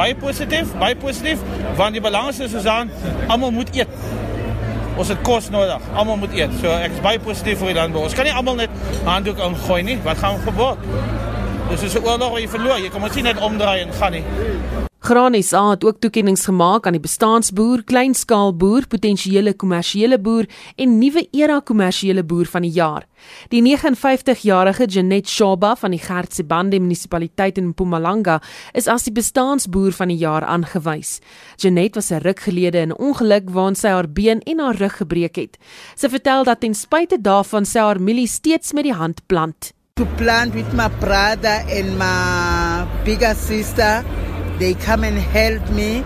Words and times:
baie 0.00 0.16
positief, 0.16 0.72
baie 0.80 0.96
positief 0.96 1.42
want 1.76 1.96
die 1.96 2.02
balans 2.04 2.40
is 2.40 2.54
gesaan 2.56 2.90
almal 3.28 3.52
moet 3.52 3.72
eet. 3.76 3.88
Ons 5.00 5.12
het 5.12 5.22
kos 5.24 5.48
nodig. 5.52 5.88
Almal 5.94 6.18
moet 6.20 6.34
eet. 6.36 6.52
So 6.60 6.72
ek 6.72 6.96
is 6.96 7.00
baie 7.04 7.20
positief 7.22 7.60
vir 7.62 7.72
die 7.72 7.78
landbou. 7.78 8.04
Ons 8.08 8.16
kan 8.16 8.28
nie 8.28 8.34
almal 8.36 8.58
net 8.60 8.74
handdoek 9.06 9.40
ingooi 9.46 9.80
nie. 9.86 9.96
Wat 10.04 10.20
gaan 10.20 10.40
gebeur? 10.44 10.76
Dis 11.70 11.88
is 11.88 11.94
'n 11.94 12.04
oorlog 12.04 12.30
wat 12.36 12.40
jy 12.40 12.48
verloor. 12.48 12.78
Jy 12.78 12.90
kan 12.90 13.00
mos 13.00 13.14
nie 13.14 13.22
net 13.22 13.40
omdraai 13.40 13.80
en 13.80 13.92
gaan 13.92 14.12
nie. 14.12 14.24
Graan 15.10 15.34
SA 15.42 15.70
het 15.70 15.84
ook 15.84 15.96
toekenninge 15.98 16.38
gemaak 16.38 16.84
aan 16.86 16.94
die 16.94 17.02
bestaansboer, 17.02 17.80
kleinskaalboer, 17.82 18.84
potensiële 18.86 19.56
kommersiële 19.58 20.20
boer 20.22 20.46
en 20.78 20.92
nuwe 21.00 21.24
era 21.34 21.56
kommersiële 21.66 22.22
boer 22.22 22.46
van 22.46 22.62
die 22.62 22.70
jaar. 22.70 23.08
Die 23.50 23.58
59-jarige 23.64 24.86
Janet 24.86 25.26
Shaba 25.28 25.72
van 25.80 25.96
die 25.96 25.98
Gertsebande 25.98 26.78
munisipaliteit 26.78 27.58
in 27.58 27.72
Mpumalanga 27.72 28.38
is 28.70 28.86
as 28.86 29.08
die 29.08 29.14
bestaansboer 29.16 29.98
van 29.98 30.14
die 30.14 30.20
jaar 30.20 30.46
aangewys. 30.46 31.18
Janet 31.58 31.98
was 31.98 32.12
'n 32.12 32.22
ruk 32.22 32.46
gelede 32.46 32.78
in 32.78 32.92
'n 32.92 33.02
ongeluk 33.02 33.50
waarin 33.50 33.74
sy 33.74 33.88
haar 33.88 34.08
been 34.08 34.40
en 34.42 34.58
haar 34.60 34.76
rug 34.76 34.96
gebreek 34.96 35.36
het. 35.36 35.58
Sy 35.96 36.08
vertel 36.08 36.44
dat 36.44 36.60
ten 36.60 36.74
spyte 36.74 37.18
daarvan 37.20 37.66
sy 37.66 37.78
haar 37.78 38.00
mielie 38.00 38.28
steeds 38.28 38.72
met 38.72 38.84
die 38.84 38.94
hand 38.94 39.26
plant. 39.26 39.72
To 39.94 40.06
plant 40.16 40.54
with 40.54 40.72
my 40.72 40.88
brother 41.00 41.64
and 41.68 41.98
my 41.98 42.86
bigger 43.04 43.34
sister 43.34 44.04
They 44.60 44.74
come 44.74 45.04
and 45.04 45.16
help 45.18 45.68
me. 45.70 46.04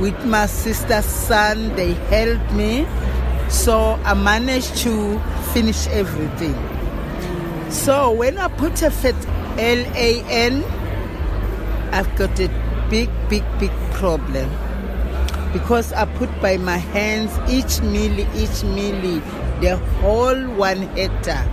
With 0.00 0.18
my 0.26 0.46
sister's 0.46 1.04
son, 1.04 1.76
they 1.76 1.92
helped 2.10 2.52
me. 2.52 2.84
So 3.48 3.96
I 4.04 4.14
managed 4.14 4.76
to 4.78 5.20
finish 5.54 5.86
everything. 5.86 6.58
So 7.70 8.10
when 8.10 8.38
I 8.38 8.48
put 8.48 8.82
a 8.82 8.90
fit 8.90 9.14
L 9.56 9.86
A 9.94 10.24
N, 10.28 10.64
I've 11.92 12.10
got 12.16 12.40
a 12.40 12.48
big, 12.90 13.08
big, 13.28 13.44
big 13.60 13.70
problem. 13.92 14.50
Because 15.52 15.92
I 15.92 16.06
put 16.16 16.28
by 16.40 16.56
my 16.56 16.78
hands 16.78 17.30
each 17.48 17.80
milli, 17.86 18.26
each 18.34 18.64
milli, 18.64 19.22
the 19.60 19.76
whole 20.00 20.42
one 20.56 20.88
hectare. 20.96 21.46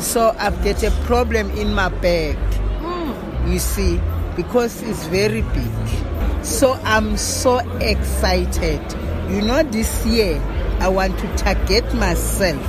So 0.00 0.32
I've 0.38 0.62
got 0.62 0.82
a 0.84 0.90
problem 1.06 1.50
in 1.58 1.74
my 1.74 1.88
back. 1.88 2.36
Hmm. 2.78 3.50
You 3.50 3.58
see 3.58 3.98
because 4.36 4.82
it's 4.82 5.04
very 5.06 5.42
big. 5.54 6.44
So 6.44 6.78
I'm 6.84 7.16
so 7.16 7.58
excited. 7.80 8.82
You 9.30 9.42
know, 9.42 9.62
this 9.62 10.04
year 10.06 10.40
I 10.80 10.88
want 10.88 11.18
to 11.18 11.28
target 11.36 11.84
myself 11.94 12.60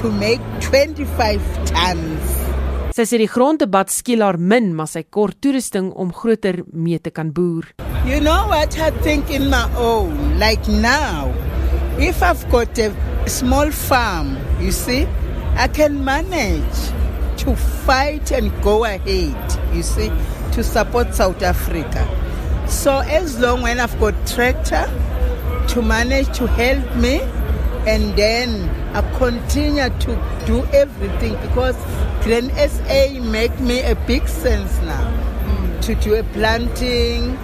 to 0.00 0.10
make 0.10 0.40
25 0.60 1.40
tons. 1.66 2.40
Sy 2.94 3.02
sê 3.10 3.18
die 3.18 3.26
gronddebat 3.26 3.90
skiel 3.90 4.22
haar 4.22 4.36
min, 4.38 4.68
maar 4.78 4.86
sy 4.86 5.02
kort 5.02 5.40
toerusting 5.42 5.88
om 5.98 6.12
groter 6.14 6.60
mee 6.70 7.00
te 7.02 7.10
kan 7.10 7.32
boer. 7.34 7.66
You 8.06 8.20
know 8.20 8.46
what 8.46 8.78
I 8.78 8.92
think 9.02 9.30
in 9.34 9.48
my 9.50 9.66
own, 9.74 10.38
like 10.38 10.62
now, 10.70 11.32
if 11.98 12.22
I've 12.22 12.46
got 12.52 12.78
a 12.78 12.92
small 13.26 13.72
farm, 13.72 14.36
you 14.60 14.70
see, 14.70 15.08
I 15.56 15.66
can 15.66 16.04
manage 16.04 16.94
to 17.42 17.56
fight 17.82 18.30
and 18.30 18.52
go 18.62 18.84
ahead, 18.84 19.58
you 19.74 19.82
see. 19.82 20.12
To 20.54 20.62
support 20.62 21.14
South 21.14 21.42
Africa. 21.42 22.06
So 22.68 22.98
as 23.00 23.38
long 23.38 23.62
when 23.62 23.80
I've 23.80 23.98
got 24.00 24.14
tractor 24.26 24.86
to 25.68 25.82
manage 25.82 26.36
to 26.38 26.46
help 26.46 26.96
me 26.96 27.20
and 27.86 28.16
then 28.16 28.68
I 28.94 29.02
continue 29.18 29.88
to 29.90 30.44
do 30.46 30.64
everything 30.72 31.34
because 31.42 31.76
Glen 32.24 32.50
SA 32.68 33.20
make 33.20 33.58
me 33.60 33.82
a 33.82 33.94
big 34.06 34.26
sense 34.28 34.78
now 34.82 35.80
to 35.82 35.94
do 35.96 36.14
a 36.14 36.22
planting 36.32 37.36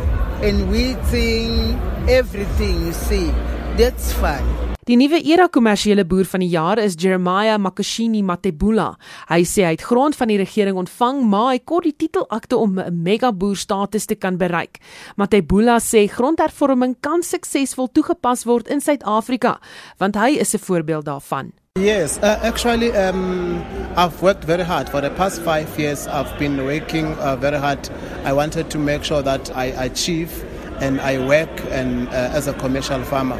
and 0.42 0.70
weeding, 0.70 1.78
everything 2.08 2.86
you 2.86 2.92
see. 2.92 3.30
That's 3.76 4.12
fun. 4.12 4.69
Die 4.88 4.96
nuwe 4.96 5.18
era 5.28 5.44
kommersiële 5.52 6.06
boer 6.08 6.24
van 6.24 6.40
die 6.40 6.54
jaar 6.54 6.80
is 6.80 6.94
Jeremiah 6.96 7.58
Makashini 7.60 8.22
Matebula. 8.24 8.94
Hy 9.28 9.42
sê 9.44 9.66
hy 9.66 9.74
het 9.74 9.82
grond 9.84 10.16
van 10.16 10.30
die 10.32 10.38
regering 10.40 10.78
ontvang, 10.80 11.18
maar 11.28 11.50
hy 11.50 11.58
kort 11.68 11.84
die 11.84 11.92
titelakte 11.92 12.56
om 12.56 12.78
'n 12.80 13.02
mega 13.02 13.30
boer 13.30 13.56
status 13.56 14.06
te 14.06 14.14
kan 14.14 14.38
bereik. 14.38 14.80
Matebula 15.16 15.76
sê 15.80 16.08
grondhervorming 16.08 16.96
kan 17.02 17.22
suksesvol 17.22 17.92
toegepas 17.92 18.46
word 18.46 18.68
in 18.68 18.80
Suid-Afrika, 18.80 19.60
want 19.98 20.16
hy 20.16 20.38
is 20.40 20.54
'n 20.54 20.58
voorbeeld 20.58 21.04
daarvan. 21.04 21.52
Yes, 21.78 22.18
uh, 22.22 22.38
actually, 22.42 22.90
um, 22.92 23.62
I've 23.96 24.22
worked 24.22 24.44
very 24.44 24.64
hard 24.64 24.88
for 24.88 25.02
the 25.02 25.10
past 25.10 25.42
five 25.42 25.68
years. 25.78 26.06
I've 26.06 26.38
been 26.38 26.56
working 26.64 27.18
uh, 27.18 27.36
very 27.36 27.58
hard. 27.58 27.90
I 28.24 28.32
wanted 28.32 28.70
to 28.70 28.78
make 28.78 29.04
sure 29.04 29.22
that 29.22 29.50
I 29.54 29.74
achieve 29.76 30.30
and 30.80 31.00
I 31.00 31.18
work 31.18 31.50
and 31.70 32.08
uh, 32.08 32.36
as 32.36 32.48
a 32.48 32.54
commercial 32.54 33.04
farmer. 33.04 33.38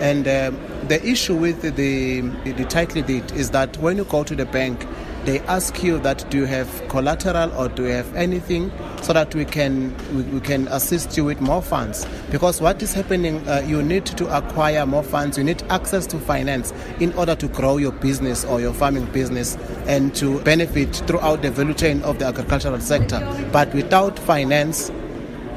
And 0.00 0.28
uh, 0.28 0.50
the 0.88 1.04
issue 1.06 1.34
with 1.34 1.62
the, 1.62 1.70
the, 1.70 2.20
the 2.52 2.64
title 2.66 3.02
deed 3.02 3.30
is 3.32 3.50
that 3.50 3.76
when 3.78 3.96
you 3.96 4.04
go 4.04 4.24
to 4.24 4.34
the 4.34 4.46
bank, 4.46 4.86
they 5.24 5.40
ask 5.40 5.82
you 5.82 5.98
that 6.00 6.28
do 6.30 6.38
you 6.38 6.44
have 6.44 6.68
collateral 6.88 7.50
or 7.58 7.68
do 7.68 7.84
you 7.84 7.92
have 7.92 8.14
anything 8.14 8.70
so 9.00 9.14
that 9.14 9.34
we 9.34 9.46
can 9.46 9.94
we, 10.14 10.22
we 10.24 10.40
can 10.40 10.68
assist 10.68 11.16
you 11.16 11.24
with 11.24 11.40
more 11.40 11.62
funds? 11.62 12.06
Because 12.30 12.60
what 12.60 12.82
is 12.82 12.92
happening 12.92 13.46
uh, 13.48 13.62
you 13.66 13.82
need 13.82 14.04
to 14.04 14.36
acquire 14.36 14.84
more 14.84 15.02
funds. 15.02 15.38
You 15.38 15.44
need 15.44 15.62
access 15.70 16.06
to 16.08 16.18
finance 16.18 16.72
in 17.00 17.12
order 17.14 17.34
to 17.36 17.48
grow 17.48 17.78
your 17.78 17.92
business 17.92 18.44
or 18.44 18.60
your 18.60 18.74
farming 18.74 19.06
business 19.06 19.56
and 19.86 20.14
to 20.16 20.40
benefit 20.40 20.94
throughout 21.06 21.40
the 21.40 21.50
value 21.50 21.74
chain 21.74 22.02
of 22.02 22.18
the 22.18 22.26
agricultural 22.26 22.80
sector. 22.80 23.20
But 23.50 23.72
without 23.74 24.18
finance 24.18 24.90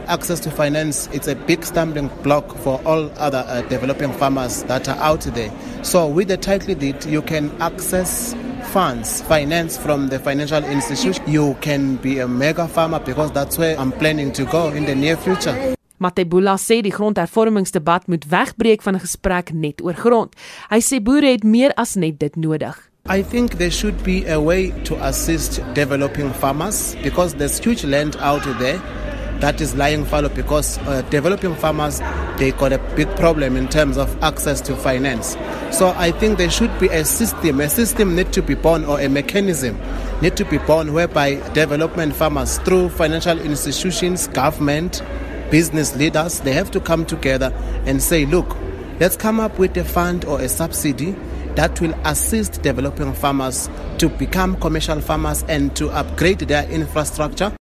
access 0.07 0.39
to 0.41 0.51
finance 0.51 1.07
it's 1.13 1.27
a 1.27 1.35
big 1.35 1.63
stumbling 1.63 2.09
block 2.23 2.55
for 2.57 2.81
all 2.85 3.11
other 3.17 3.43
uh, 3.47 3.61
developing 3.63 4.11
farmers 4.13 4.63
that 4.63 4.87
are 4.89 4.97
out 4.97 5.21
there. 5.21 5.51
So 5.83 6.07
with 6.07 6.27
the 6.27 6.37
title 6.37 6.75
deed, 6.75 7.05
you 7.05 7.21
can 7.21 7.51
access 7.61 8.35
funds, 8.73 9.21
finance 9.21 9.77
from 9.77 10.09
the 10.09 10.19
financial 10.19 10.63
institution. 10.63 11.23
You 11.27 11.55
can 11.61 11.95
be 11.97 12.19
a 12.19 12.27
mega 12.27 12.67
farmer 12.67 12.99
because 12.99 13.31
that's 13.31 13.57
where 13.57 13.77
I'm 13.79 13.91
planning 13.91 14.31
to 14.33 14.45
go 14.45 14.69
in 14.69 14.85
the 14.85 14.95
near 14.95 15.17
future. 15.17 15.75
Matebula 15.97 16.57
sê 16.61 16.83
die 16.85 16.93
grondhervormingsdebat 16.93 18.05
moet 18.07 18.25
wegbreek 18.29 18.83
van 18.85 18.95
'n 18.95 18.99
gesprek 18.99 19.53
net 19.53 19.81
oor 19.81 19.93
grond. 19.93 20.35
Hy 20.69 20.79
sê 20.79 21.01
boere 21.01 21.31
het 21.31 21.43
meer 21.43 21.73
as 21.73 21.95
net 21.95 22.19
dit 22.19 22.35
nodig. 22.35 22.77
I 23.09 23.23
think 23.23 23.57
there 23.57 23.71
should 23.71 24.03
be 24.03 24.27
a 24.27 24.39
way 24.39 24.73
to 24.83 24.95
assist 25.01 25.61
developing 25.73 26.29
farmers 26.33 26.95
because 27.01 27.33
there's 27.35 27.57
huge 27.57 27.83
land 27.83 28.17
out 28.19 28.43
there 28.59 28.81
that 29.39 29.61
is 29.61 29.75
lying 29.75 30.05
fallow 30.05 30.29
because 30.29 30.77
uh, 30.79 31.01
developing 31.09 31.55
farmers 31.55 31.99
they 32.37 32.51
got 32.51 32.73
a 32.73 32.77
big 32.95 33.07
problem 33.15 33.55
in 33.55 33.67
terms 33.67 33.97
of 33.97 34.21
access 34.23 34.61
to 34.61 34.75
finance. 34.75 35.35
So 35.71 35.89
i 35.97 36.11
think 36.11 36.37
there 36.37 36.49
should 36.49 36.77
be 36.79 36.87
a 36.87 37.03
system 37.03 37.59
a 37.59 37.69
system 37.69 38.15
need 38.15 38.31
to 38.33 38.41
be 38.41 38.55
born 38.55 38.85
or 38.85 38.99
a 38.99 39.09
mechanism 39.09 39.79
need 40.21 40.37
to 40.37 40.45
be 40.45 40.57
born 40.59 40.93
whereby 40.93 41.35
development 41.53 42.15
farmers 42.15 42.57
through 42.59 42.89
financial 42.89 43.39
institutions 43.39 44.27
government 44.29 45.01
business 45.51 45.95
leaders 45.95 46.39
they 46.41 46.53
have 46.53 46.71
to 46.71 46.79
come 46.79 47.05
together 47.05 47.53
and 47.85 48.01
say 48.01 48.25
look 48.25 48.55
let's 48.99 49.15
come 49.15 49.39
up 49.39 49.59
with 49.59 49.75
a 49.77 49.83
fund 49.83 50.25
or 50.25 50.39
a 50.41 50.49
subsidy 50.49 51.15
that 51.55 51.79
will 51.81 51.93
assist 52.05 52.61
developing 52.61 53.13
farmers 53.13 53.69
to 53.97 54.09
become 54.09 54.55
commercial 54.59 55.01
farmers 55.01 55.43
and 55.43 55.75
to 55.75 55.89
upgrade 55.89 56.39
their 56.39 56.69
infrastructure 56.69 57.51